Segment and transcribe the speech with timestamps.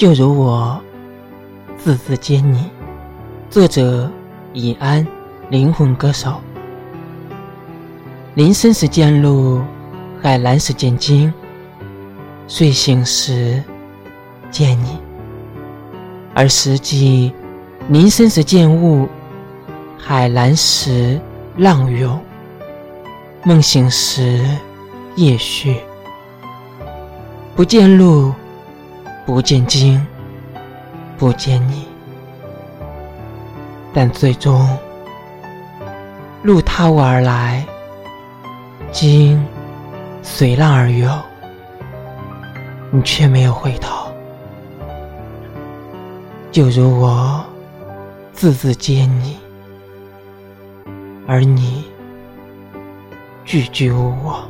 [0.00, 0.80] 就如我
[1.76, 2.70] 字字见你。
[3.50, 4.10] 作者：
[4.54, 5.06] 以安，
[5.50, 6.40] 灵魂歌手。
[8.32, 9.60] 林深时见鹿，
[10.22, 11.30] 海蓝时见鲸，
[12.48, 13.62] 睡醒时
[14.50, 14.98] 见你。
[16.32, 17.30] 而实际，
[17.90, 19.06] 林深时见雾，
[19.98, 21.20] 海蓝时
[21.58, 22.18] 浪涌，
[23.44, 24.42] 梦醒时
[25.16, 25.76] 夜续。
[27.54, 28.32] 不见鹿，
[29.26, 30.04] 不见鲸，
[31.16, 31.86] 不见你。
[33.92, 34.66] 但最终，
[36.42, 37.64] 鹿踏我而来，
[38.90, 39.44] 鲸
[40.22, 41.10] 随浪而游，
[42.90, 44.10] 你却没有回头。
[46.50, 47.44] 就如我
[48.32, 49.38] 字字接你，
[51.26, 51.84] 而你
[53.44, 54.42] 句句无我。